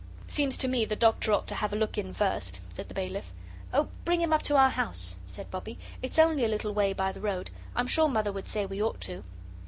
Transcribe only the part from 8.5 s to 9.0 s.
we ought